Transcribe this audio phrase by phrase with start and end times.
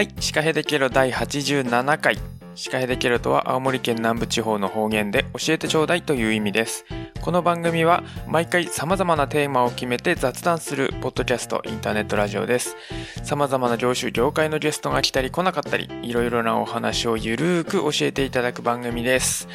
[0.00, 2.18] はい、シカヘデケロ第87回。
[2.54, 6.86] シカヘデケロとは青森県南部地方の方言で教えてちょうだいという意味です。
[7.20, 12.76] この番組は毎回様々なテーマを決めて雑談するポッドキャストインターネットラジオです。
[13.24, 19.48] 様々な業種、業界のゲストが来たり来なかったり、いろいろなお話をゆるーく教えていただく番組です。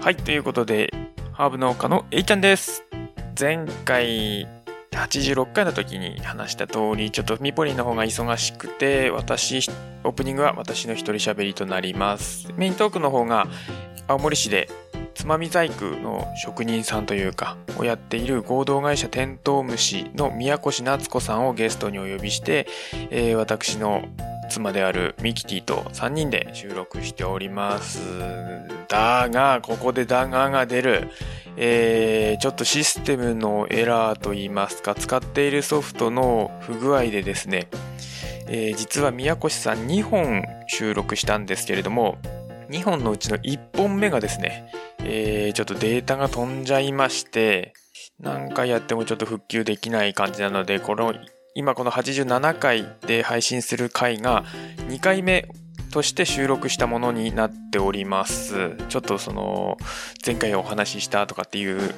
[0.00, 0.92] はい、ということで、
[1.32, 2.84] ハーブ農家のえいちゃんです。
[3.38, 4.48] 前回
[4.92, 9.68] 86回の時に話した通り、ちょっとミポリンの方が忙しくて、私、
[10.04, 12.48] オープニングは私の一人喋りとなります。
[12.56, 13.48] メイントークの方が、
[14.06, 14.68] 青森市で
[15.14, 22.66] つまみ細工の職人さんというか、をやっている合同会社テントウムシの宮越夏子さんをゲストにお呼びして、
[23.10, 24.04] えー私の
[24.50, 28.02] 妻であるミキティと3人で収録しております。
[28.88, 31.08] だが、ここでだがが出る。
[31.56, 37.68] えーちょっとシステムのエラーといいますか、使っているソフトの不具合でですね、
[38.48, 42.18] えー実は宮越さん2本収録したんですけれども、
[42.70, 44.72] 2本のうちの1本目がですね、
[45.04, 47.74] えーちょっとデータが飛んじゃいまして、
[48.18, 51.14] 何回やってもちょっと復旧できない感じなので、この、
[51.54, 54.44] 今この87回で配信する回が
[54.88, 55.48] 2回目
[55.92, 58.76] として収録したものになっております。
[58.88, 59.76] ちょっとその、
[60.24, 61.94] 前回お話ししたとかっていう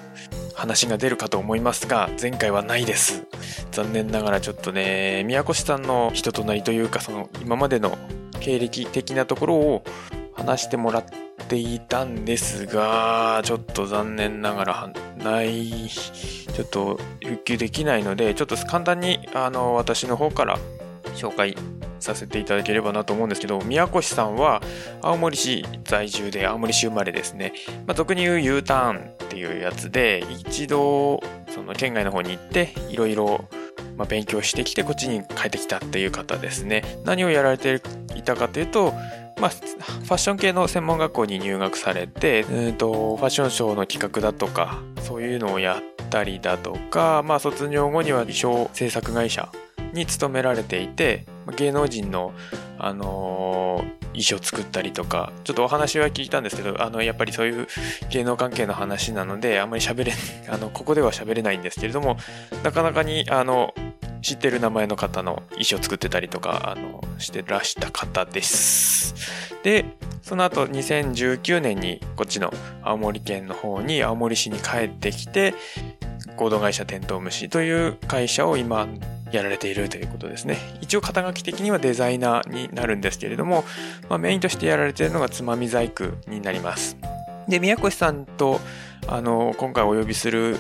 [0.55, 3.25] 話が出るかと思いますが、前回はないです。
[3.71, 7.97] 残念ながらちょっとね、宮越さんの人となりというか、その今までの
[8.41, 9.85] 経歴的なところを
[10.35, 11.05] 話してもらっ
[11.49, 20.59] ていたんですが、ちょっと残念ながらない、ちょっと復旧できないので、ちょっと簡単にあの私の方から
[21.15, 21.57] 紹介
[22.01, 24.63] させていただければなと思うんですけど、宮越さんは
[25.01, 27.53] 青森市在住で青森市生まれですね。
[27.87, 33.45] まあ、俗に言う U ターンっていうやつで、一度その県外の方に行っていろいろ
[33.97, 36.83] ま勉強してきてこっちに帰ってきたっていう方ですね。
[37.05, 37.81] 何をやられて
[38.17, 38.93] いたかというと、
[39.39, 49.49] まあ、ファッション系の専門学校に入学されて、うーんとファッションショーの企画だとかそういうのをやったりだとか、まあ、卒業後には衣装制作会社
[49.93, 51.27] に勤められていて
[51.57, 52.33] 芸能人の、
[52.79, 57.67] あのー衣装作ったりとかちょっとお話は聞いたんですけどあのやっぱりそういう
[58.11, 60.13] 芸能関係の話なのであんまり喋れ
[60.49, 62.17] あのここでは喋れないんですけれども
[62.63, 63.75] なかなかにあの
[64.23, 69.15] 知ってる名前の方の衣装作ってたりとかあのしてらした方です。
[69.63, 69.85] で
[70.23, 72.51] その後2019年にこっちの
[72.83, 75.55] 青森県の方に青森市に帰ってきて
[76.37, 78.89] 合同会社テントウムシという会社を今
[79.37, 80.59] やられているということですね。
[80.81, 83.65] 一応肩書き的にはデザイナーになるんですけれども、
[84.09, 86.97] まあ、メインとしてやられているのがつまみ細工になります。
[87.49, 88.61] で、宮越さんと
[89.07, 90.57] あの今回お呼びする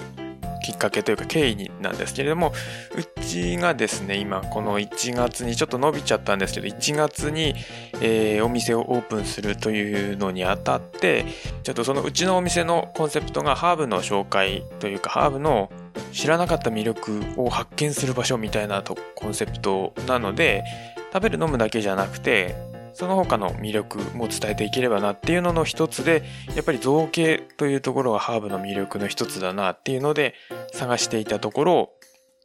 [0.64, 2.54] きっかけというか経緯なんですけれども
[2.97, 7.54] うちがですね今この1月にちょっと伸びちゃったんですけど1月に、
[8.00, 11.24] えーお店をオープンするというのにあたって
[11.62, 15.70] ちょっとそのうちのお店のコンセプトがハーブの紹介というかハーブの
[16.12, 20.64] 知らなかった魅力を発見する場所みたいなとコンセプトなので
[21.12, 22.54] 食べる飲むだけじゃなくて
[22.94, 26.22] その他の魅力も伝えていければなっていうのの一つで
[26.55, 30.34] やっぱり造形というところがハーブの魅力の一つだなっていうので
[30.72, 31.91] 探していたところ、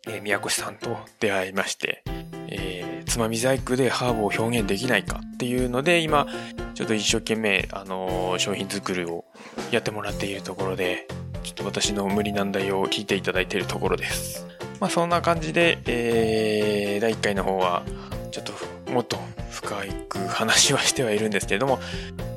[0.08, 2.04] えー宮越さんと出会いまして、
[2.48, 6.28] えーつまみ細工でハーブを表現できないかっていうので今
[6.76, 9.26] ちょっと一生懸命、あのー商品作りを
[9.72, 11.08] やってもらっているところで
[11.44, 14.48] ちょっと私の無理難題を聞いていただいているところです。
[14.80, 17.84] まあそんな感じで、えー第1回の方は
[18.32, 18.54] ちょっと
[18.92, 19.18] もっと
[19.52, 19.76] 深
[20.08, 21.80] く話はしてはいるんですけれども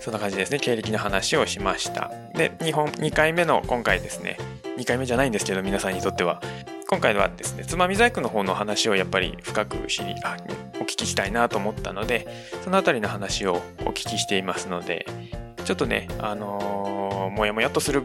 [0.01, 0.59] そんな感じですね。
[0.59, 2.11] 経歴の話をしました。
[2.35, 4.39] で2本2回目の今回ですね。
[4.77, 6.43] 2回目じゃないんですけど皆さんにとっては。
[6.89, 10.37] 今回はですねつまみ細工の方の話をやっぱり深く知りあ
[10.79, 12.29] お聞きしたいなと思ったので
[12.63, 15.07] そのあたりの話をお聞きしていますので
[15.65, 18.03] ちょっとねあのーもやもやっとする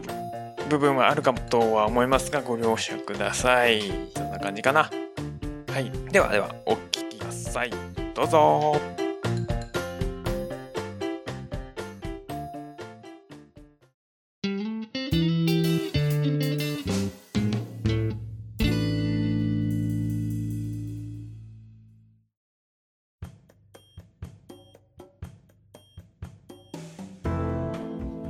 [0.68, 3.82] 部分はあるかとは思いますがご了承ください。
[4.14, 4.90] そんな感じかな。
[5.68, 5.90] はい。
[6.10, 8.07] ではではお聞きください。
[8.18, 8.74] どうぞ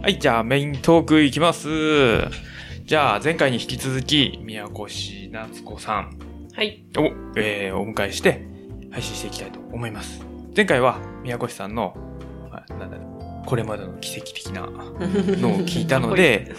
[0.02, 1.68] はい、じゃあメイントークいきます。
[2.84, 6.18] じゃあ前回に引き続き、宮越夏子さん
[6.54, 6.82] はい。
[6.96, 8.42] を、えーお迎えして
[8.90, 10.24] 配信していきたいと思います。
[10.56, 11.94] 前回は宮越さんの、
[12.50, 12.96] あなんだ
[13.46, 14.62] これまでの奇跡的な
[15.40, 16.52] のを聞いたので、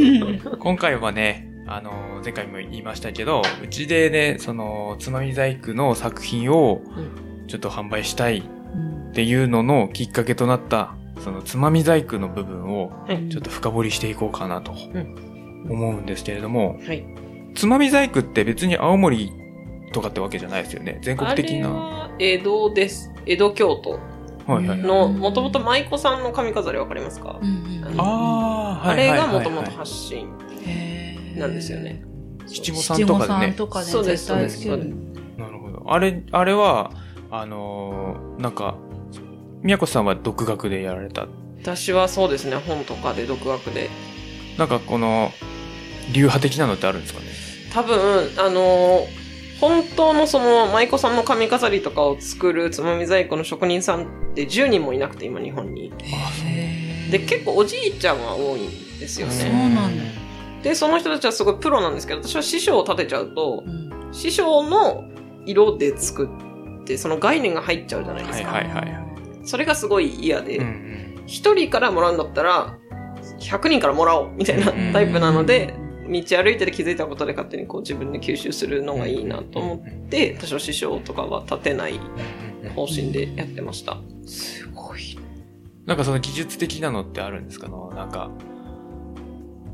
[0.60, 13.28] 今回はね、あの、前回も言いましたけど、うちでね、その、つまみ細工の作品をうちょっと販売したいっっていうののきっかけとなった、そのつまみ細工の部分をはい。
[13.28, 17.04] ちょっと深掘りしていこうかなとん思うんですけれども、はい。
[17.54, 19.32] つまみ細工って別に青森
[19.94, 20.98] とかってわけじゃないですよね。
[21.00, 21.70] 全国あれ的な。
[21.70, 23.10] は江戸です。
[23.24, 24.00] 江戸京都はい
[24.56, 24.78] はいはい。
[24.78, 27.50] の、もともと舞妓さんの髪飾りわかりますか、うんう
[27.96, 30.28] んああ、あれがももともと発信
[31.36, 32.02] なんですよね。
[32.46, 33.90] 七五三とかでね。
[33.90, 34.38] そうですそう
[34.76, 34.84] で
[35.38, 35.84] なるほど。
[35.86, 36.90] あれ、あれは、
[37.30, 38.76] あのーなんか、
[39.62, 41.26] 宮子さんは独学でやられた？
[41.62, 43.88] 私はそうですね、本とかで独学で。
[44.58, 45.30] なんかこの、
[46.12, 47.26] 流派的なのってあるんですかね？
[47.72, 47.96] 多分、
[48.36, 49.23] あのー
[49.60, 55.92] 本当のその舞妓さんの髪飾りとかを作るつまみ細工の職人さんって10人もいなくて今日本に。
[57.10, 59.74] で、結構おじいちゃんは多いんですよそうね。
[59.74, 60.02] なんだ。
[60.62, 65.04] で、その人たちはすごいプロなんですけど、私は師匠を立てちゃうとう、ん師匠の
[65.44, 66.28] 色で作
[66.82, 68.48] って、その概念が入っちゃうじゃないですか。
[68.48, 69.04] はいはいはい
[69.46, 71.22] それがすごい嫌で、うんうん。
[71.26, 72.78] 一人からもらうんだったら、
[73.40, 75.74] 100人からもらおうみたいなうんタイプなので、
[76.08, 82.00] 道歩いてて気づいたことで勝手にこう自分で吸収するのがいいなと思って、多少師匠とかは立てない
[82.74, 83.98] 方針でやってました。
[84.26, 85.18] すごい。
[85.86, 87.68] なんかその技術的なのってあるんですか？
[87.68, 88.30] のなんか、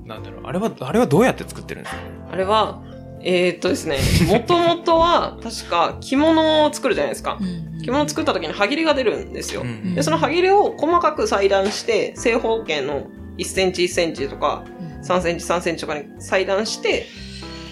[0.04, 0.46] なんだろう。
[0.46, 2.02] あれは、あれはどうやって作ってるんですか？
[2.32, 2.82] あれは、
[3.22, 3.98] えー、っとですね、
[4.28, 7.38] もともとは確か着物を作るじゃないですか。
[7.84, 9.62] 着物作った時に歯切れが出るんですよ。
[9.62, 13.06] うんで、その歯切れを細かく裁断して、正方形の
[13.38, 14.64] 1センチ1センチとか、
[15.02, 17.06] 3センチ3センチとかに裁断して、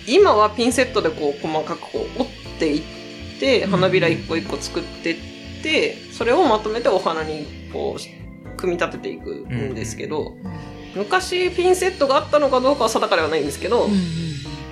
[0.07, 2.83] 今はピンセットでこう細かくこう折っていっ
[3.39, 3.71] て、うん。
[3.71, 5.17] 花びら一個一個作ってっ
[5.63, 10.33] て、それをまとめてお花にこう、組み立てていくんですけど、
[10.95, 13.89] 昔ピンセットがあったのかどうかは定かではないんですけど、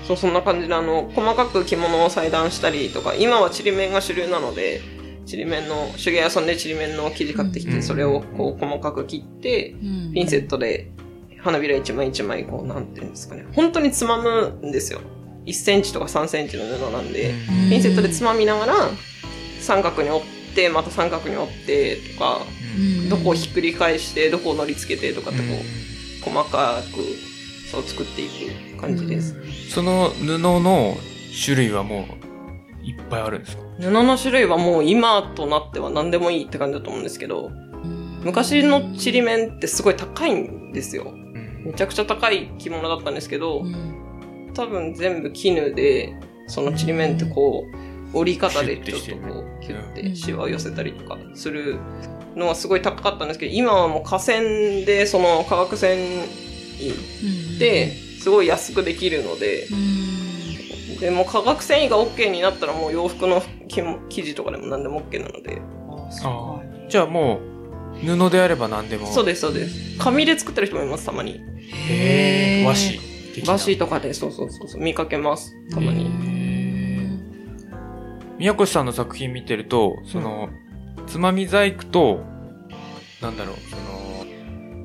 [0.06, 4.80] そう、そんな感じであの、細かく着物を裁断したりとか、今はちりめんが主流なので、
[5.26, 7.82] ちりめんの、手芸屋さんでちりめんの生地買ってきて、うん。
[7.82, 9.74] それをこう細かく切って、
[10.14, 10.90] ピンセットで
[11.46, 13.46] 花びら一枚一枚こう、なんていうんですかね。
[13.54, 15.00] 本当につまむんですよ。
[15.46, 18.74] 1センチとか3センチの布なんで、うんピンセットでつまみながら、
[19.60, 22.40] 三角に折って、また三角に折ってとか、
[23.08, 28.28] どこをひっくり返して、どこを乗り付けてとかってこう、細かく、そう作ってい
[28.76, 29.34] く感じです。
[29.70, 30.96] その布の
[31.44, 32.06] 種類はも
[32.82, 33.62] ういっぱいあるんですか？
[33.80, 37.50] 布の種類はもう今となっては何でもいいって感じだと思うんですけど、
[38.22, 41.12] 昔のちりめんってすごい高いんですよ。
[41.66, 43.64] めちゃくちゃ高い着物だったんですけど、
[44.54, 46.14] 多分全部絹で、
[46.46, 47.64] そのちりめんってこ
[48.14, 51.78] う、折り方でちょっとこう、キュッてシワを寄せたりとかする
[52.36, 55.98] のはすごい高かったんですけど、今はもう河川で、その化学繊
[56.78, 59.66] 維で、すごい安くできるので、
[61.00, 65.60] でもう化学繊維が OK になったらもう洋服の生生地とかでも何でも OK なので。
[66.24, 67.55] ああじゃあもう
[68.02, 69.06] 布であれば何でも。
[69.06, 69.98] そうです、そうです。
[69.98, 71.40] 紙で作ってる人もいます、たまに。
[71.88, 73.00] へえ和紙
[73.46, 76.10] 和紙とかで、そうそうそうそう、見かけます、たまに。
[78.38, 80.50] 宮越さんの作品見てるとその、
[81.06, 82.24] つまみ細工と
[83.22, 83.82] なんだろうその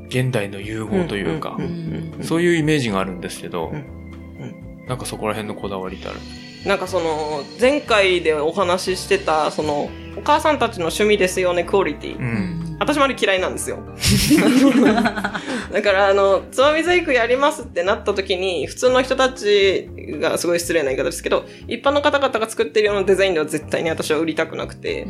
[0.07, 4.85] 現代の融合というか、んんうんそういうイメージがあるんですけど、うん。
[4.87, 6.19] なんかそこら辺のこだわりってある？
[6.65, 12.17] なんかその、前回でお話ししてた、その、お母さんたちの趣味ですよね、クオリティ。
[12.17, 13.77] うん私もあれ嫌いなんですよ。
[15.71, 19.87] だから、あの、つまみ細工やりますってなった時に、普通の人たち
[20.19, 25.05] がすごい失礼な言い方ですけど、一般の方々が作ってるようなデザインでは絶対に私は売りたくなくて、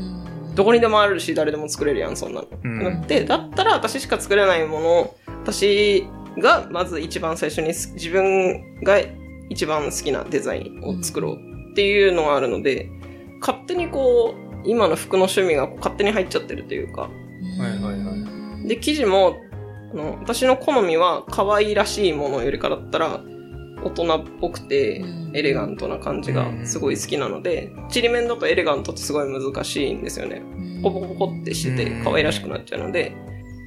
[0.54, 2.48] どこにでもあるし、誰でも作れるやん、そんなの。
[2.62, 6.06] うんなって、だったら私しか作れないものを、私
[6.40, 9.00] がまず一番最初にす自分が
[9.50, 12.90] 一番好きなデザインを作ろうっていうのがあるので、
[13.40, 17.10] 勝手にこう、今の服の趣味が勝手に入っちゃってるというか、
[17.60, 18.68] はいはいはい。
[18.68, 19.38] で、生地も、
[19.94, 23.22] あの私の好みは可愛らしいものよりかだったら、
[23.84, 25.22] 大人っぽくてうん。
[25.34, 30.42] エレガントな感じがすごい好きなので、ちりめんだとエレガントってすごい難しいんですよね。
[30.84, 33.16] ポコポコってしてて可愛らしくなっちゃうので、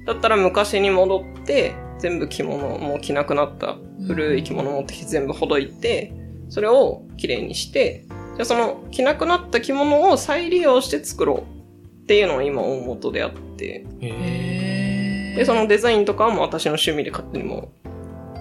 [0.06, 3.76] だったら昔に戻って、全部着物、もう着なくなった
[4.06, 6.12] 古い着物持ってきて全部ほどいて、
[6.50, 8.04] それを綺麗にして、
[8.36, 11.53] じゃあその着なくなった着物を再利用して作ろう
[12.04, 17.88] っていうのが今大元であって、へで、そのデザインとかはもう私の趣味で勝手にもう、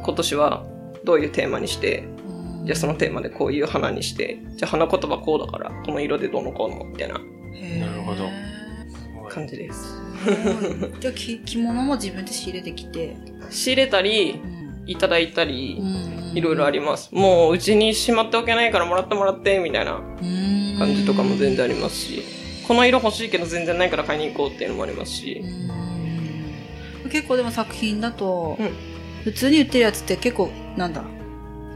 [0.04, 0.66] 今年は
[1.06, 2.04] どういうテーマにして、
[2.66, 7.14] じゃあそのテーマでこういう花にして、じゃあ花言葉こうだから、この色でどうのこうのみたいな。
[7.16, 8.30] なるほど。
[9.30, 9.96] 感じです。
[11.00, 13.16] じゃあき着物も自分で仕入れてきて、
[13.50, 14.64] 仕入れたり、うん。
[14.86, 15.82] いただいたり、
[16.34, 17.10] いろいろありります。
[17.14, 20.02] もううちにしまっておけないからもらってもらって、みたいな
[20.78, 22.43] 感じとかも全然ありますし。
[22.68, 25.44] この色欲しいけど全然ないから買いに行こうっていうのもありますし。
[27.12, 28.70] 結構でも作品だと、うん
[29.24, 31.02] 普通に売ってるやつって結構、なんだ、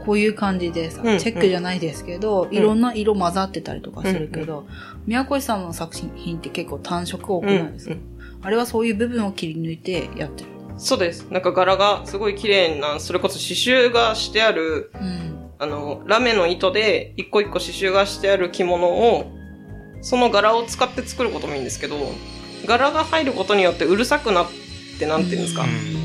[0.04, 4.66] こういう感じでさ、うんチェックじゃないですけど、いろんな色混ざってたりとかするけど、
[5.06, 7.94] 宮越さんの作品って結構単色多くないですか、
[8.42, 10.50] あれはそういう部分を切り抜いてやってる。
[10.76, 11.26] そうです。
[11.30, 15.48] なんか柄がすごい綺麗な、それこそ刺繍がしてある、うん。
[15.58, 19.32] あの、ラメの糸で一個一個刺繍がしてある着物を、
[20.00, 21.96] その柄を使って作ることもいいんですけど、
[22.66, 24.46] 柄が入ることによってうるさくなっ
[24.98, 25.64] て、なんていうんですか、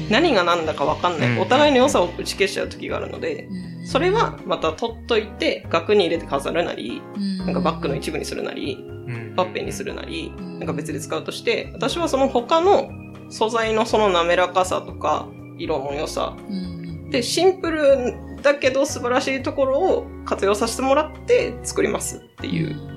[0.10, 1.40] 何が何だかわかんない、うん。
[1.42, 3.88] お互いの良さを打ち消しちゃう時があるので、うん。
[3.88, 7.02] それはまた取っといて、額に入れて飾るなり、
[7.40, 9.34] ななんかバッグの一部にするなり、うん。
[9.36, 10.60] ワッペンにするなり、ん。
[10.60, 12.90] なんか別で使うとして、私はその他の
[13.30, 17.10] 素材のその滑らかさとか、色の良さ、うん。
[17.10, 22.93] で、シンプルだけど素晴らしいところを活用させてもらって作りますっていう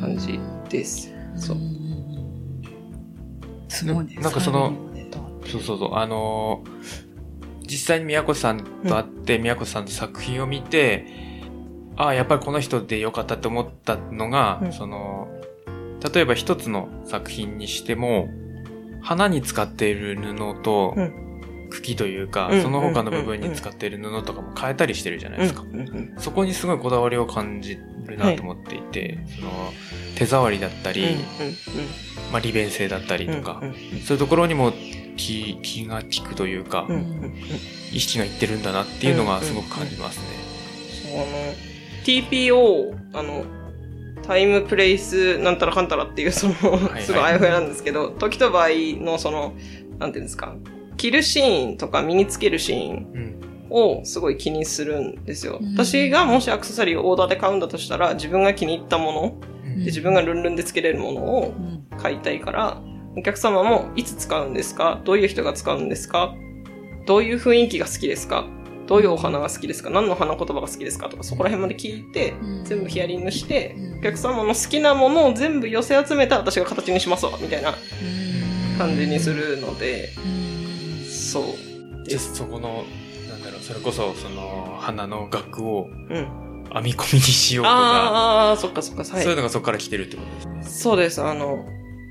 [0.00, 1.12] 感じです。
[1.36, 1.56] そう。
[3.68, 4.16] すごいね。
[4.16, 4.72] なんかその
[5.46, 5.94] そうそうそう。
[5.94, 7.10] あのー
[7.70, 11.06] 実際に宮越さんと会って、宮越さんの作品を見て、
[11.96, 15.28] ああ、やっぱりこの人でよかったって思ったのが、うんその、
[16.12, 18.28] 例えば一つの作品にしても、
[19.02, 21.00] 花に使っている布とう、
[21.70, 25.64] 茎というか、うんその他の部分に使っている布とかも変えたりしてるじゃないですか。
[26.18, 29.72] そこにすごいこだわりを感じるなと思っていて、その
[30.16, 31.16] 手触りだったり、
[32.32, 33.62] まあ、利便性だったりとか、
[34.04, 34.72] そういうところにも
[35.16, 36.86] 気気が利くというか、
[37.92, 41.56] 意識がいってるんだなっていうのがすごく感じますね。
[42.04, 43.44] TPO あの
[44.22, 47.02] タイムプレイスなんたらかんたらっていうそのはい。
[47.02, 48.68] すごいあやふやなんですけど、時と場合
[49.00, 49.54] のその
[49.98, 50.54] なんていうんですか
[51.00, 53.40] 着るシーンとか身につけるシーンうん。
[53.72, 55.58] をすごい気にするんですよ。
[55.62, 55.72] うん。
[55.72, 59.78] 私がもしアクセサリーをオーダーで買うんだとしたら自分が気に入ったものうん。
[59.78, 61.98] で自分がルンルンでつけれるものをうん。
[61.98, 62.82] 買いたいから、
[63.16, 65.00] お客様もいつ使うんですか？
[65.04, 66.34] どういう人が使うんですか？
[67.06, 68.44] どういう雰囲気が好きですか？
[68.86, 69.90] どういうお花が好きですか？
[69.90, 71.08] 何の花言葉が好きですか？
[71.08, 72.64] とかそこら辺まで聞いて、うん。
[72.64, 73.98] 全部ヒアリングして、うん。
[74.00, 77.74] お客様の好きなものを全部寄せ集めた私が形にしますわ、みたいな
[78.78, 80.59] 感じにするので、うん
[81.30, 81.44] そう
[82.08, 82.84] じゃあそこの、
[83.28, 86.50] なんだろう、それこそ、その、花の額をうん。
[86.72, 90.80] 編み込みにしようとか、あーあー、そっかそっか、はいそういうのがそこから来てるってことです。
[90.80, 91.20] そうです。
[91.20, 91.66] あの、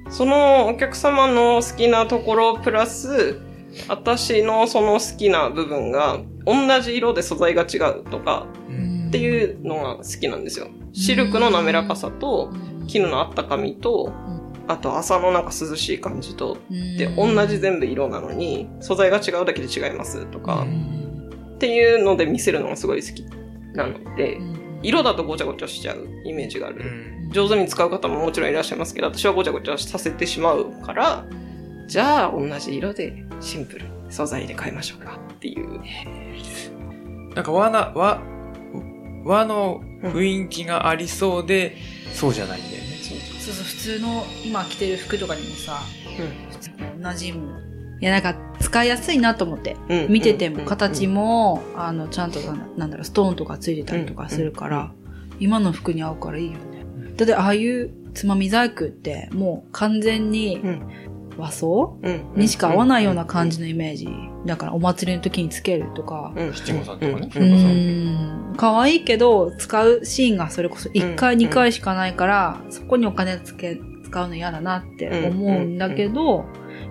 [0.09, 3.39] そのお客様の好きなところプラス、
[3.87, 10.67] 私のその好きな部分が同じ色で素材が違うとかうんっていうのが好きなんですよ。
[10.91, 12.51] シルクの滑らかさと、
[12.87, 14.11] 絹のあったかみと、
[14.69, 20.67] あと朝のなんか涼しい感じと、で、同じ全部色なのに、素材が違うだけで違いますとか、
[21.55, 23.25] っていうので見せるのがすごい好き
[23.73, 24.37] なので、
[24.83, 26.85] 色だとごちゃごちゃしちゃうイメージがあうる。
[26.85, 27.31] ん。
[27.31, 31.25] 上手に使う方ももちろんいらっしゃいますけど、私はごちゃごちゃさせてしまうから、
[31.87, 35.81] じゃあ同じ色でシンプルに素材で買いましょうかっていう。
[37.33, 38.21] なんか和な、和、
[39.25, 41.75] 和の雰囲気がありそうで、
[42.13, 42.78] そうじゃないんだよね。
[43.49, 45.81] そうそう、普通の今着てる服とかにもさ、
[46.19, 47.97] うん馴染む。
[48.01, 49.75] いや、なんか使いやすいなと思って。
[49.89, 52.39] うん見ててもうん形も、あの、ちゃんと
[52.77, 54.91] なんだろう、ストーンとかついてたりとかするから、
[55.39, 56.57] 今の服に合うからいいよね。
[57.15, 60.81] だってああいうつまみ細工ってもう完全にうん
[61.37, 64.07] 和装うんにしか合わないような感じのイメージ。
[64.45, 66.33] だからお祭りの時につけるとか。
[66.35, 67.43] うん七五三とかねう
[68.53, 68.53] ん。
[68.57, 76.45] 可愛いけど、使うシーンがそれこそ1回、うん2回しかないから、そこにお金つけ、使うの嫌だなって思うんだけど、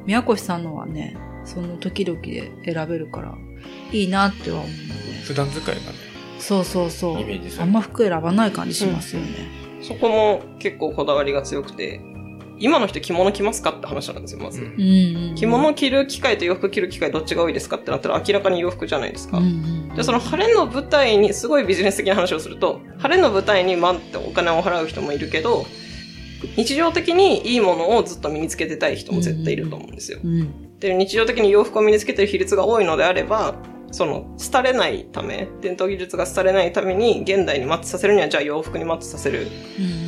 [0.07, 3.35] 宮越さんのはね、その時々で選べるから、
[3.93, 4.78] いいなっては思うので。
[5.25, 5.81] 普段使いがね。
[6.38, 7.50] そうそうそうイメージ。
[7.50, 9.28] するあんま服選ばない感じしますよね。
[9.83, 12.00] そこも結構こだわりが強くて、
[12.59, 14.61] 今の人着物着ますかって話なんですよ、まず。
[15.37, 19.41] 着物着る機会と洋服着る機会どっちが多いですかってなったら明らかに洋服じゃないですか。
[19.97, 25.67] で、その晴れの舞台に、すごいビジネス的な話をすると、晴れの舞台に万ってお金を払う人もいるけど、
[26.57, 30.21] 日常的にいいものをずっと身につけてたい人も絶対いると思うんですよ。
[30.23, 30.79] うん。
[30.79, 33.57] で、日常的に洋服を身につけてる比率が多いのであれば、
[33.90, 39.47] その、廃れないため、伝統技術が廃れないために、現代にマッチさせるには、じゃあ洋服にマッチさせる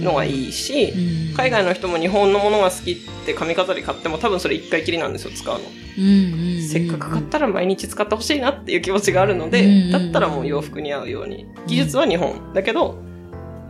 [0.03, 5.61] のがいいし、うん海外の人も日本のものが好きって髪飾り買っても多分それ一回きりなんですよ、使うの。
[5.99, 11.47] うんうんうんせっかく買ったら毎日使ってほしいなっていう気持ちがあるので、うんだったらもう洋服に合うように。
[11.67, 12.53] 技術は日本。
[12.53, 12.99] だけど、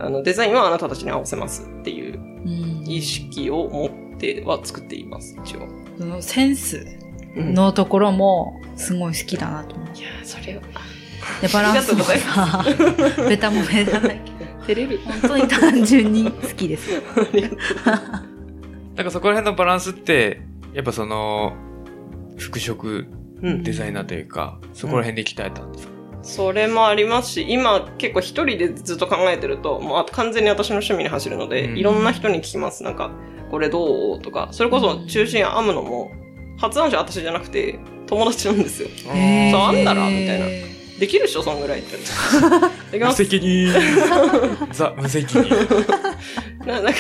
[0.01, 5.61] あの、デザインはあなたたちに合わせますっていううん意識を持っては作っています、一応。
[5.99, 9.89] そのセンスうんのところもすごい好きだなと思う。
[9.97, 10.63] いやー、それは。
[11.41, 12.65] で、バランスもさ、
[13.29, 14.21] ベタもベタだけど。
[14.67, 15.01] 照れる。
[15.05, 16.91] 本当に単純に好きです。
[18.97, 20.43] なんかそこら辺のバランスって、
[20.75, 21.55] やっぱその、
[22.39, 22.75] 服飾
[23.43, 32.83] うんデザイナーというか、そこら辺で鍛えたんですか、それもありますし、今結構一人でずっと考えてると、もうあ完全に私の趣味に走るので、うんいろんな人に聞きます。
[32.83, 33.11] なんか、
[33.51, 34.21] これどう？
[34.21, 36.11] とか、それこそ中心編むのも、
[36.61, 38.89] 発案者は私じゃなくて、友達なんですよ。
[39.05, 40.47] そうあんだらみたいな
[40.99, 41.97] できるっしょ、そんぐらいって。
[42.99, 43.13] 無。
[43.13, 43.73] 責任。
[44.73, 45.49] ザ、無責任。
[46.67, 46.99] ななんか、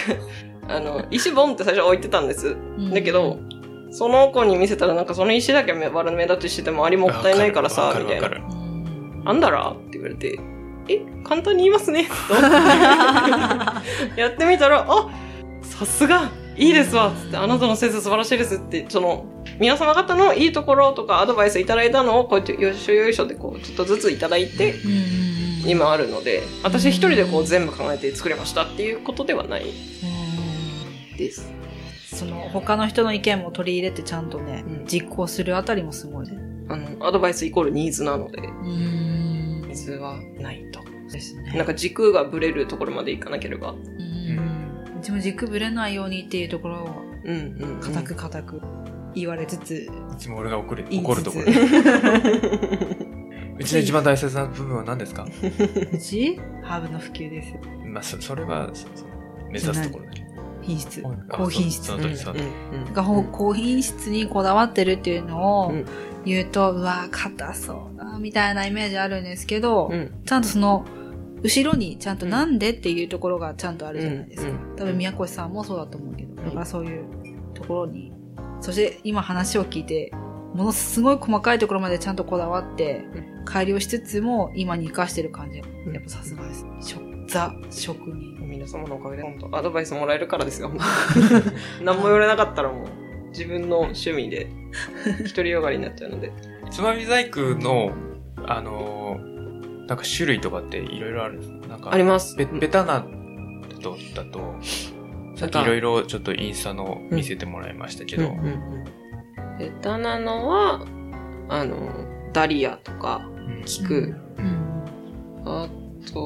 [0.68, 2.56] あの、石ボンって最初置いてたんです。
[2.92, 3.38] だけど、
[3.90, 8.30] その子に見せたらなんかその石だけ悪目立ちしててもありもったいないからさみたいな。
[9.26, 9.70] あんだら？
[9.72, 10.38] って言われて、
[10.88, 12.08] え、簡単に言いますね。
[12.28, 12.34] と
[14.20, 15.08] やってみたら、あ、
[15.62, 17.10] さすが、いいですわ。
[17.10, 19.24] つって、あなたの先生素晴らしいですって、その、
[19.58, 25.30] 皆様方のいいところとかアドバイスいただいたのを、こうやってよいしょよいしょでこう、ちょっとずついただいて、うん
[25.66, 31.52] 今あるので、私一人でこう全部考えて作りましたっていうことではないうんです。
[32.14, 36.38] その他の人の意見も取り入れてちゃんとね、うん実行するあたりもすごいね。
[36.68, 40.80] あの、アドバイスイコールニーズなので、うんニーズはないと。
[41.12, 41.52] ですね。
[41.56, 43.72] なんか軸がブレるところまでいかなければ。
[43.72, 44.59] うん
[45.00, 46.90] うちも軸ぶれないようにっていうところを
[47.25, 47.80] うんうん、うん。
[47.80, 48.61] 固く固く
[49.14, 49.88] 言われつつ、い
[50.19, 51.45] つも俺が怒る、怒るところ。
[53.59, 55.26] うちの一番大切な部分は何ですか？
[55.92, 56.38] うち？
[56.62, 57.54] ハーブの普及です。
[57.87, 59.11] まあ、そそれは、そその
[59.50, 60.26] 目指すところだけど。
[60.62, 61.09] 品質あ。
[61.28, 61.97] 高品質そ。
[61.97, 65.85] の通りその通りなんかほ高品質にこだわってるっていうのをうん
[66.26, 70.23] 言うと、うわ、硬そうだ、みたいなイメージあるんですけど、うん。
[70.26, 70.85] ちゃんとその、
[71.42, 74.50] 後ろにちゃんとなんでっていうところがちゃんとあるじゃないですか。
[74.50, 77.04] うん多分宮越さんもそうだと思うけど、だからそういう
[77.54, 78.12] ところに、
[78.61, 80.11] そして今話を聞いて、
[80.54, 83.04] ものすごい細かいところまでちゃんとこだわって、
[83.44, 85.58] 改良しつつも今に活かしてる感じ。
[85.58, 85.64] や
[85.99, 86.67] っぱさすがです。
[86.80, 88.38] しょザ職人。
[88.41, 90.73] 皆様のおかげで本当アドバイスもらえるからですよ。
[91.82, 94.49] 何も言われなかったらもう自分の趣味で
[95.28, 96.32] 独りよがりになっちゃうので。
[96.71, 97.93] つまみ細工の、
[98.47, 99.29] あのー
[99.90, 102.36] なんか種類とかっていろいろあるんですなんか、あります。
[102.36, 103.04] べ、ベタな
[103.82, 104.54] と、だと、
[105.34, 108.84] さっきいろいろちょっとインスタの見せてもらいましたけど、うんうんうん
[109.58, 110.86] ベタなのは、
[111.50, 114.84] あの、ダリアとか、うん菊、うん。
[115.44, 115.68] あ
[116.10, 116.20] と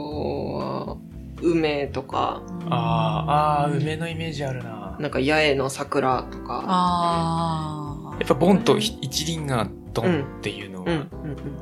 [0.54, 0.96] は、
[1.42, 4.96] 梅とか、あーあー、梅のイメージあるな。
[5.00, 6.62] なんか八重の桜とか。
[6.68, 11.06] あやっぱボンとひ一輪がドンっていうのがうん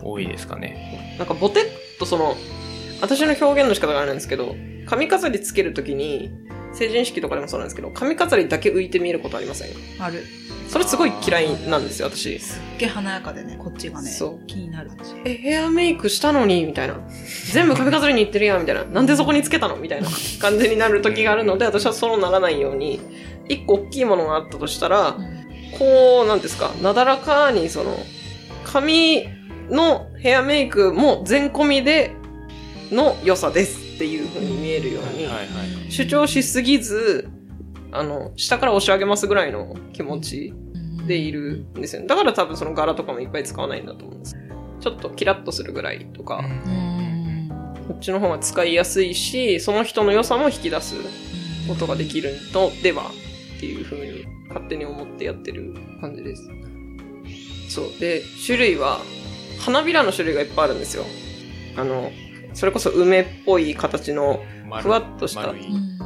[0.02, 1.16] 多いですかね。
[1.18, 2.36] なんかボテッとその、
[3.00, 4.54] 私の表現の仕方があるんですけど、
[4.86, 6.30] 髪飾りつけるときに、
[6.72, 10.04] 成人式とかでもそうなんですけど、髪飾りだけ浮いて見えることありませんあ。
[10.04, 10.24] ある。
[10.68, 12.38] それすごい嫌いなんですよ、私。
[12.38, 15.12] すっげえ華やかでね、こっちがね、そう気になる感じ。
[15.26, 16.64] え、ヘアメイクしたのに？
[16.64, 16.98] みたいな。
[17.52, 18.84] 全部髪飾りに行ってるやんみたいな。
[18.84, 19.76] なんでそこにつけたの？
[19.76, 20.08] みたいな
[20.40, 23.00] 感じになる時があるので、私はそうならないように、
[23.48, 25.18] 一個大きいものがあったとしたら、
[25.78, 27.98] こう、なんですか、なだらかにその、
[28.64, 29.28] 髪
[29.72, 32.14] のヘアメイクも全込みで
[32.90, 35.26] の良さですっていう風に見えるように。
[35.90, 37.28] 主張しすぎず、
[37.90, 40.54] あの、下から押し上げますぐらいの気持ち
[41.06, 42.08] でいるんですよね。
[42.08, 44.36] だから多分その柄とかもいっぱい使わないんだと思うんです。
[44.80, 47.48] ちょっとキラッとするぐらいとか、うん。
[47.88, 50.96] こっちの方が使いやすいし、その人の良さも引き出す
[51.68, 53.10] ことができるのでは
[53.56, 56.42] っていう風に勝手に思ってやってる感じです。
[57.68, 58.00] そう。
[58.00, 59.00] で、種類は、
[59.62, 61.04] 花びらの種類がいっぱいあるんですよ。
[61.76, 62.10] あの、
[62.52, 65.54] それこそ梅っぽい形の、丸ふわっとした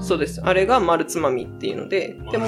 [0.02, 0.40] そうです。
[0.44, 2.46] あれが丸つまみっていうので、でも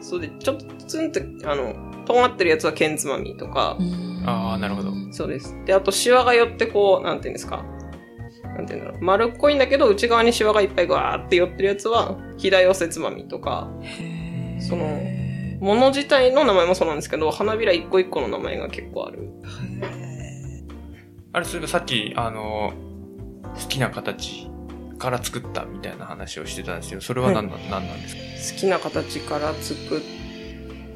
[0.00, 1.74] そうで、ちょっとツンって、あの、
[2.06, 3.76] 尖ってるやつは剣つまみとか、
[4.24, 5.56] あーなるほどそうです。
[5.64, 7.64] で、あと、シワが寄ってこう、なんていうんですか。
[8.56, 9.04] なんていうんだろう。
[9.04, 13.68] 丸っこいんだけど、内側にシワがいっぱいガーって寄ってるやつは、ひだ寄せつまみとか、
[14.60, 15.00] その
[15.60, 19.28] 物自体の名前もそうなんですけど、花びら一個一個の名前が結構ある。
[21.36, 22.72] あれ、そういえばさっき、あの、
[23.60, 24.48] 好きな形
[24.98, 28.54] から作ったみたいな話をしてたんですけど、それは何,、なん、何なんですか？
[28.54, 30.00] 好きな形から作っ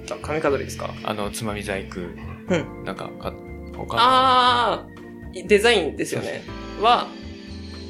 [0.06, 0.94] た髪飾りですか？
[1.04, 2.84] あの、つまみ細工、うん。
[2.84, 3.34] なんか、か、
[3.76, 3.98] 他の。
[3.98, 6.42] あー、デザインですよね。
[6.80, 7.06] は、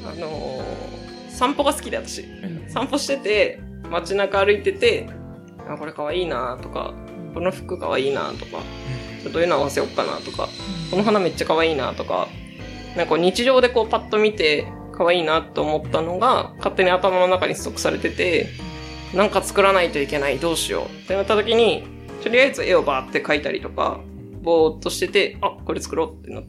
[0.05, 0.91] あのー
[1.29, 2.25] 散歩が好きで私。
[2.67, 5.07] 散歩してて、街中歩いてて、
[5.69, 6.93] あ、これかわいいなとか、
[7.33, 8.59] この服かわいいなとか、ちょ
[9.21, 10.49] っとどういうの合わせようかなとか、
[10.91, 12.27] この花めっちゃ可愛いなとか、
[12.95, 18.49] なんか日常でこうパッと見て可愛いなと思ったのが勝手に頭の中にストックされてて、
[19.13, 21.83] なんか作らないといけない、どうしようってなった時に、
[22.23, 23.99] とりあえず絵をバーって描いたりとか、
[24.41, 26.41] ぼーっとしてて、あ、これ作ろうってな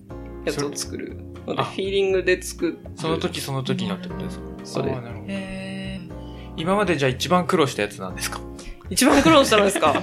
[0.44, 1.16] やつを作る。
[1.46, 2.78] ので、あフィーリングで作る。
[2.96, 4.44] その時その時のってことですか？
[4.64, 5.00] それあー。
[5.02, 5.26] なるほど。
[5.28, 6.00] へ
[6.56, 8.40] 今までじゃあ一番苦労したやつなんですか？
[8.90, 9.94] 一番苦労したのですか？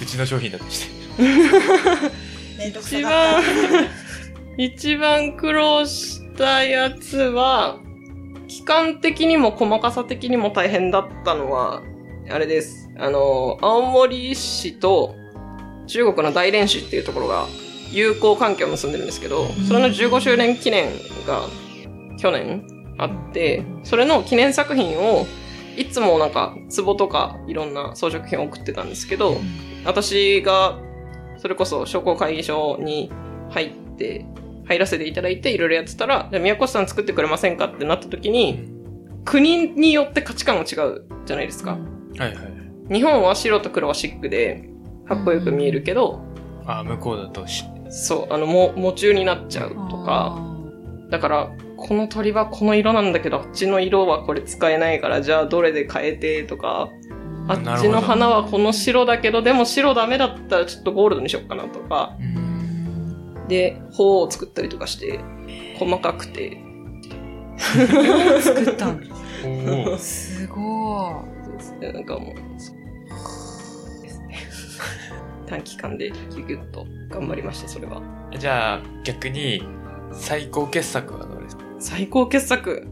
[0.00, 1.02] うちの商品だとして。
[2.68, 3.42] 一番、
[4.58, 7.78] 一番苦労したやつは、
[8.48, 11.82] 期間的にも細かさ的にも大変だったのは、
[12.30, 12.90] あれです。
[12.98, 15.14] あの、青森市と
[15.86, 17.46] 中国の大連市っていうところが
[17.90, 20.90] 友好関係を結んでるんですけど、それの15周年記念
[21.26, 21.48] が
[22.18, 22.66] 去年
[22.98, 25.26] あって、それの記念作品を
[25.76, 29.38] いつもなんか壺とかいろんな装飾品を送ってたんですけど、
[29.84, 30.78] 私が
[31.38, 33.10] それこそ商工会議所に
[33.50, 34.26] 入って、
[34.72, 38.68] 入らせていただいていろいろやってたら、じゃあ宮越さん作ってくれませんかってなった時に、
[39.24, 41.72] 国によって価値観が違うじゃないですか。
[41.72, 42.92] はいはい。
[42.92, 44.68] 日本は白と黒はシックで、
[45.06, 46.20] かっこよく見えるけど、
[46.66, 50.38] あー、向こうだとし、そう、あの、も、夢中になっちゃうとか、
[51.10, 56.88] だから、この鳥はこの色なんだけど、あっちの色はこれ使えないから、じゃあどれで変えてとか、
[57.48, 62.16] あっちの花はこの白だけど、でも白ダメだったらちょっとゴールドにしようかなとか、
[63.52, 65.20] で、頬を作ったりとかして、
[65.78, 66.56] 細かくて、
[68.40, 69.00] 作ったん
[69.98, 72.34] すごそうですね、なんかもう。
[75.46, 78.00] 短期間でギュギュッと頑張りました、それは。
[78.38, 79.62] じゃあ、逆に、
[80.12, 81.64] 最高傑作はどうですか？
[81.78, 82.86] 最高傑作。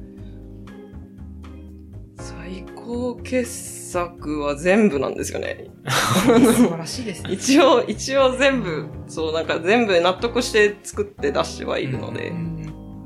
[2.18, 5.66] 最高傑作は全部なんですよね。
[5.86, 12.32] い素晴らしいですね 一応、一応全部、そう、なんか全部納得して作って出してはいるので、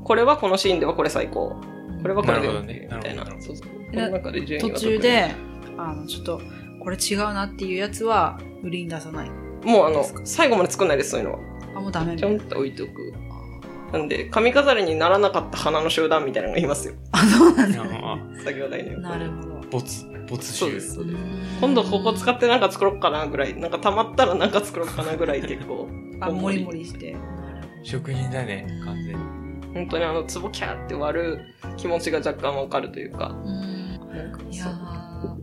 [0.03, 1.55] これはこのシーンではこれ最高。
[2.01, 3.67] これはこれでねみたいなそうそう。
[3.67, 5.35] こなの中で順位途が中で
[5.77, 6.41] あのちょっと
[6.79, 9.29] これ違うなっていうやつは売りに出さない
[9.63, 11.39] もうあの、最後まで作んないです、そういうのは。
[11.75, 13.13] あもうダメみちょんと置いておく。
[13.91, 16.93] なんで、髪飾りにならなかった花の集団みたいなのがいますよ。
[17.11, 20.57] あそうなんだあ作業台のなるほどー没、です。
[20.57, 21.17] そうですうん
[21.61, 25.87] 今度ここ使ってなんか作ろうかなぐらい、なんか溜まったらなんか作ろうかなぐらい結構。
[26.21, 27.15] あもりもりして
[27.83, 29.21] 職人だね、完全に。
[29.73, 31.41] 本当にあの、ツボキャーって割る
[31.77, 33.35] 気持ちが若干わかるというか。
[33.43, 33.75] う
[34.51, 34.65] いや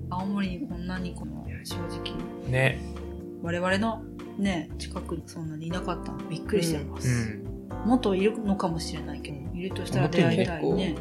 [0.09, 2.15] 青森にこんなにこの正直
[2.51, 2.79] ね。
[3.43, 4.03] 我々の
[4.39, 7.45] ね近くにそんなにいなかったのびっくりしてまうす、ん。
[7.85, 10.95] もっといるのかもしれないけどいるとしたら出会いたいね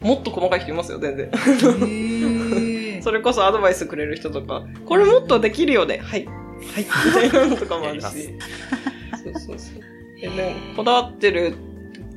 [0.00, 1.26] もっと細かい人いますよ、全然。
[1.26, 2.67] へー
[3.08, 5.96] それこそアドバイスくれる人とか、これもっとできるよね。
[5.96, 6.26] はい。
[6.26, 6.86] はい。
[7.06, 8.06] みたいなのとかもあるし。
[8.06, 10.20] そうそうそう。
[10.20, 11.54] でね、こだわってる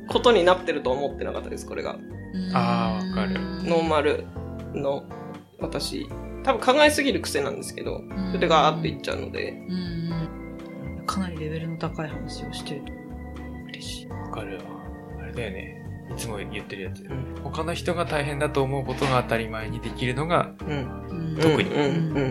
[0.06, 1.98] ことになってると思ってなかったです、これが。
[2.52, 4.26] あーわかるノーマル
[4.74, 5.04] の
[5.60, 6.06] 私、
[6.42, 9.56] 多分考えすぎる癖なんですけど、それでガーっていっちゃうので、
[11.06, 12.92] かなりレベルの高い話をしてると
[13.68, 14.64] 嬉しいわかるわ。
[15.22, 15.81] あれだよね。
[16.10, 17.00] いつも言ってるやつ。
[17.00, 17.08] ん
[17.42, 22.24] 他の人が大変だと思うことが当たり前にできるのが、特にうん、うん、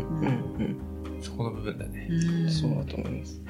[1.13, 2.07] うん、そこの部分だね。
[2.09, 2.51] うん。
[2.51, 3.41] そうだと思います。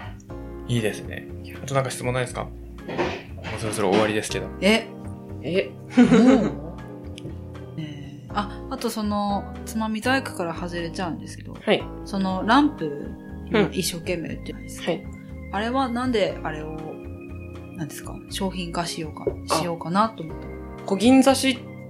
[0.67, 1.27] いいですね。
[1.61, 2.43] あとなんか質問ないですか？
[2.45, 2.51] も
[3.57, 4.47] うそろそろ終わりですけど。
[4.61, 4.87] え？
[5.43, 5.71] え、
[7.77, 11.83] えああとそのつまみ細工から外れちゃうんですけどはい。
[12.05, 13.09] そのランプ
[13.51, 15.03] うん一生懸命売ってないですか、はい。
[15.51, 16.77] あれはなんであれを
[17.81, 18.15] なんですか？
[18.29, 20.47] 商品化しようかしようかなと思った
[20.85, 21.49] 小銀刺し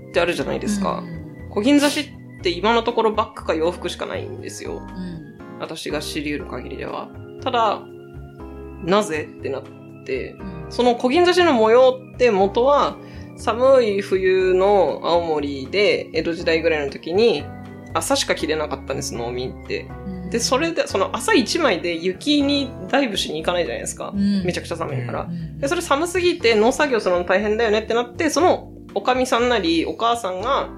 [0.09, 1.03] ってあるじゃないですか。
[1.49, 4.73] 小銀刺しって今のところバッグか洋服しかないんですよ。
[4.73, 7.07] うんうん私が知り得る限りでは。
[7.43, 7.83] ただ、
[8.83, 9.63] なぜってなっ
[10.07, 12.97] て、うんその小銀刺しの模様って元は、
[13.37, 17.43] 寒い冬の青森で江戸時代ぐらいの時に
[17.93, 19.87] 朝しか着れなかったんです、農民って。
[20.07, 24.13] うんで、それで、その朝一枚で雪にダイブしに行かないじゃないですか。
[24.15, 24.43] うん。
[24.43, 25.21] めちゃくちゃ寒いから。
[25.23, 30.69] うんで、それ寒すぎて農作業するの大変だよねってなって、そのおかみさんなりお母さんが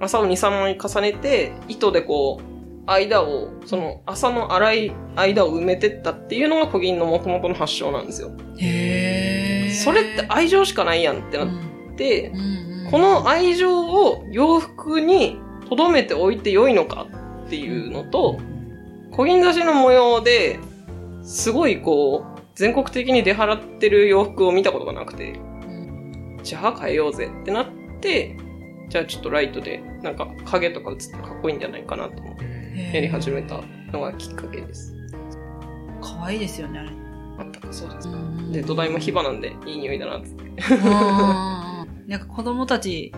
[0.00, 8.30] 朝を2、3枚重ねて、糸でこう、間を、その朝の粗い間を埋めてったっていうのが小銀の元々の発祥なんですよ。
[8.58, 9.74] へー。
[9.74, 11.50] それって愛情しかないやんってなっう
[11.92, 11.96] ん。
[11.96, 12.90] て、うんうん。
[12.90, 15.38] この愛情を洋服に
[15.70, 17.06] 留めておいて良いのか
[17.46, 18.38] っていうのと、
[19.16, 20.58] 小銀刺しの模様で、
[21.22, 27.66] すごいこう、全国的に出払ってる洋服を見たことがなくて、うんじゃあ変えようぜってなっ
[28.00, 28.36] て、
[28.88, 34.92] じゃあちょっとライトで、なんか影とか映ってかっこいいんじゃないかなと思ってやり始めたのがきっかけです。
[36.02, 36.90] 可愛いですよね、あれ。
[37.38, 38.08] あったかそうです。
[38.08, 40.28] うんで、土台も火花なんでいい匂いだなって。
[42.06, 43.12] なんか子供たち、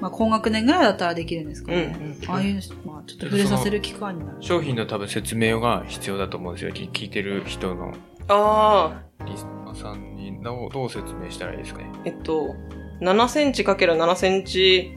[0.00, 1.96] まあ、高学年ぐらいだったらできるんですかね。
[1.98, 2.60] うんうんああいうの、
[2.92, 4.36] まあ、ちょっと触れさせる機会になる。
[4.40, 6.72] 商品の多分説明が必要だと思うんですよ。
[6.72, 7.94] き聞いてる人の
[8.28, 11.90] ああ、リスナーさんにどうどう説明したらいいですかね。
[12.04, 12.54] えっと、
[13.00, 14.90] 7センチ ×7 センチ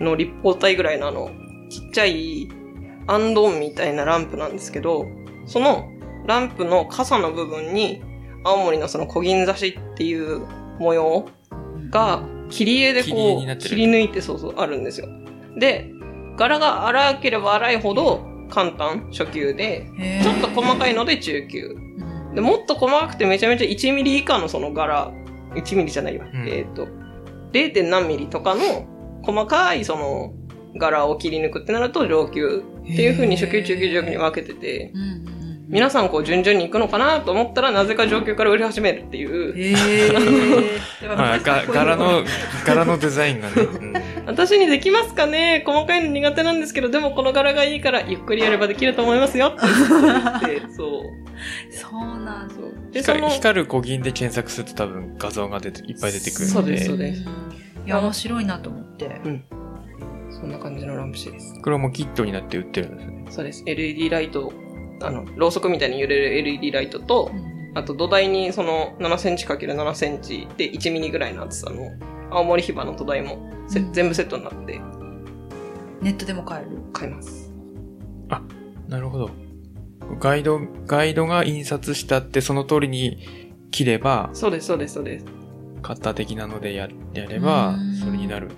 [0.00, 1.30] の立方体ぐらいのあの、
[1.70, 2.48] ちっちゃい
[3.06, 5.06] アンドンみたいなランプなんですけど、
[5.46, 5.88] その
[6.26, 8.02] ランプの傘の部分に、
[8.44, 10.46] 青森のその小銀刺しっていう
[10.78, 11.28] 模様
[11.90, 15.08] が、切り絵でこう、切り抜いてそうそうあるんですよ。
[15.56, 15.90] で、
[16.36, 19.86] 柄が荒ければ荒いほど簡単、初級で、
[20.22, 21.66] ちょっと細かいので中級。
[21.66, 21.92] うん
[22.34, 25.12] で、もっと細かくてめちゃめちゃ1ミリ以下のその柄、
[25.54, 26.26] 1ミリじゃないわ。
[26.32, 26.88] うんえっ、と、
[27.52, 27.88] 0.
[27.88, 28.86] 何ミリとかの
[29.22, 30.32] 細かいその
[30.78, 35.31] 柄を切り抜くってなると上級っていう風に初級、中級、上級に分けてて、うん
[35.72, 39.58] 皆さんこう順々に行くのかなと思ったらなぜか上級から売り始めるっていう。
[39.58, 42.24] へーまあ、 が柄の、
[42.66, 43.54] 柄のデザインがね。
[43.62, 43.92] うん
[44.24, 45.64] 私にできますかね？
[45.66, 51.72] 細かいの苦手なんですけど、でもこの柄がいいからゆっくりやればできると思いますよって言って、そう。
[51.74, 52.54] そうなんだ。
[52.54, 56.74] そうで、そ光の、光る小銀で検索すると多分画像が出ていっぱい出てくるそうので。
[56.74, 57.22] ですそうです
[57.84, 59.10] いや、面白いなと思って。
[60.30, 61.60] そんな感じのランプ紙です。
[61.60, 63.24] これもキットになって売ってるんですね。
[63.30, 63.64] そうです。
[63.66, 64.52] LED ライト、
[65.02, 71.90] あの、ろうそくみたいに揺れる LED ライトとう、んあと土台にその7センチ ×7 センチで1ミリぐらいの厚さの
[72.30, 74.78] 青森ヒバの土台もせうん全部セットになって
[76.02, 76.82] ネットでも買える？
[76.92, 77.50] 買います。
[78.88, 79.30] なるほど。
[80.20, 83.26] ガイド、ガイドが印刷したってその通りに
[83.70, 85.24] 切れば、そうです、そうです、そうです。
[85.80, 88.50] カッター的なのでややればうん、それになる。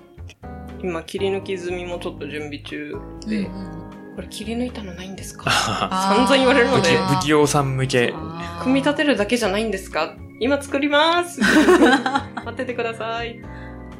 [0.82, 2.96] 今切り抜き済みもちょっと準備中
[3.28, 3.83] で、うんうん
[4.14, 5.44] これ切り抜いたのないんですか？
[5.46, 8.14] あ 散々言われるので不器用さん向け。
[8.62, 10.14] 組み立てるだけじゃないんですか？
[10.40, 11.40] 今作ります
[12.44, 13.38] 待っててください。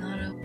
[0.01, 0.39] なるほど。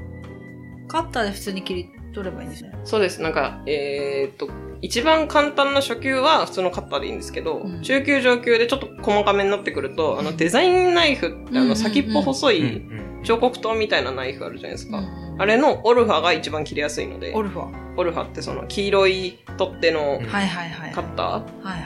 [0.87, 2.71] カッターで普通に切り取ればいいんですね。
[2.83, 3.21] そうです。
[3.21, 4.49] なんか、えーっと、
[4.81, 12.81] 一番簡単な初級は普通のカッターでいいんですけど、うん中級上級でちょっと細かめになってくると、あのデザインナイフってあうんうんうんの先っぽ細うんい
[13.23, 14.99] 彫刻刀みたいなナイフあるじゃないですか。
[14.99, 17.95] うんあれのオルファが一番切りやすいので、オルファ。
[17.95, 20.91] オルファってその黄色い取っ手のうんはいはいはい。
[20.91, 21.79] カッタはいはい。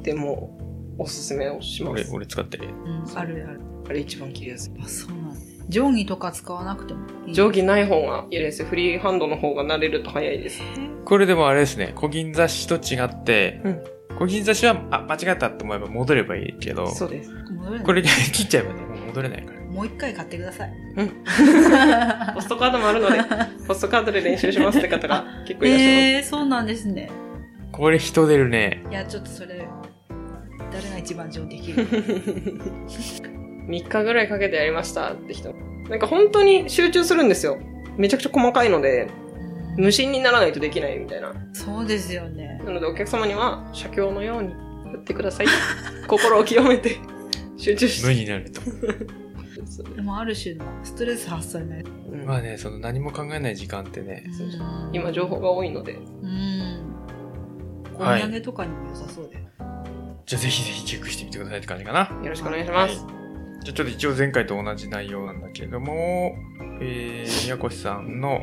[0.00, 0.58] ーでも
[0.98, 2.14] おすすめをしま俺、す。
[2.14, 2.68] 俺使ってる。
[2.68, 3.60] うん、あるある。
[3.88, 4.74] あれ一番切りやすい。
[4.82, 5.40] あ、そうなんだ。
[5.70, 7.34] 定規とか使わなくてもいい。
[7.34, 8.64] 定規ない方がいいです。
[8.66, 10.60] フリーハンドの方が慣れると早いです。
[11.06, 13.80] これでもあれですね、小銀雑誌と違って、うん
[14.18, 17.30] 小銀雑誌は、あ、間違ったと思えば戻ればいいけど、そうです。
[17.30, 19.59] 戻れないこれ切っちゃえばね、もう戻れないから。
[19.70, 20.72] もう一回買ってください。
[22.34, 23.18] ポストカードもあるので、
[23.68, 26.06] ポストカードで練習しますって方が結構いらっしゃいます。
[26.06, 27.08] えー、そうなんですね。
[27.70, 28.82] これ人出るね。
[28.90, 29.64] いや、ちょっとそれ、
[30.72, 35.54] 誰が一番上手できる？3日ぐらいかけてやりましたって人。
[35.88, 37.58] なんか本当に集中するんですよ。
[37.96, 39.08] めちゃくちゃ細かいので、
[39.76, 41.32] 無心にならないとできないみたいな。
[41.52, 42.60] そうですよね。
[42.64, 44.56] なのでお客様には、写経のようにや
[44.98, 45.46] ってください。
[46.08, 46.96] 心を清めて、
[47.56, 48.08] 集中して。
[48.08, 48.60] 無になると。
[49.94, 51.86] でもある種のストレス発散になる。
[52.12, 54.24] うんまあね、その何も考えない時間ってね、
[54.92, 56.94] 今情報が多いので、うん。
[57.96, 59.36] おはい土産とかにも良さそうで。
[60.26, 62.00] じゃあぜひぜひチェックしてみてくださいって感じかな。
[62.22, 62.94] よろしくお願いします。
[62.94, 63.06] じゃあ
[63.64, 66.34] ちょっと一応前回と同じ内容なんだけれども、
[66.80, 68.40] えー、宮越さんの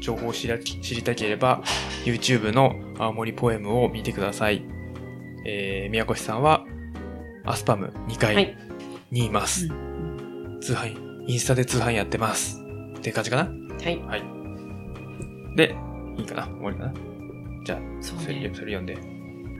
[0.00, 1.62] 情報を知り知りたければ、
[2.04, 4.62] YouTube の青森ポエムを見てください。
[5.44, 6.64] えー、宮越さんは、
[7.44, 8.56] アスパム2は階い
[9.10, 9.66] にいます。
[9.66, 9.89] うん
[10.60, 10.94] 通販、
[11.26, 12.62] インスタで通販やってます。
[12.98, 13.42] って感じかな？
[13.44, 13.98] はい。
[14.02, 14.22] はい。
[15.56, 15.74] で、
[16.18, 16.46] いいかな？
[16.46, 16.94] 終わりかな？
[17.64, 18.50] じゃあ、そうそれね。
[18.54, 18.98] それ読んで。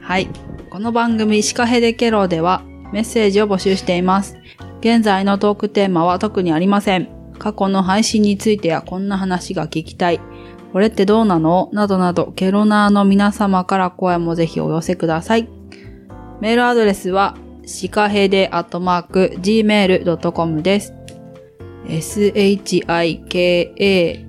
[0.02, 0.28] はい。
[0.70, 4.36] この番組シカヘデケロではメッセージを募集しています。
[4.80, 7.08] 現在のトークテーマは特にありません。
[7.38, 10.20] 過去の配信についてやこんな話が聞きたい。
[10.72, 11.70] これってどうなの？
[11.72, 15.48] などなど、ケロナーの皆様から声もぜひお寄せください。
[16.40, 17.36] メールアドレスは、
[17.70, 20.92] シカヘデアットマーク gmail.com です。
[21.87, 24.26] shikahede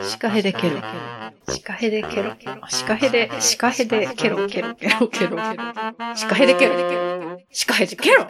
[0.02, 0.76] シカヘデケロ。
[1.48, 2.32] シカヘデケロ。
[2.68, 6.14] シカヘデ、シカヘデケロケロケロケロケロ。
[6.14, 7.40] シカヘデケロケロ。
[7.50, 8.26] シカヘデケロ。